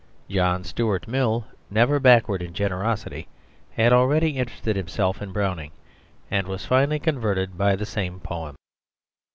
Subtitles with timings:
[0.27, 3.27] John Stuart Mill, never backward in generosity,
[3.73, 5.69] had already interested himself in Browning,
[6.31, 8.55] and was finally converted by the same poem.